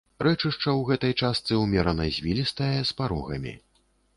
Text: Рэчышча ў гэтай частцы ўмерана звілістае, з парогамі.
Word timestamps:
Рэчышча 0.27 0.63
ў 0.63 0.81
гэтай 0.89 1.13
частцы 1.27 1.59
ўмерана 1.65 2.09
звілістае, 2.17 2.73
з 2.93 2.99
парогамі. 3.03 3.53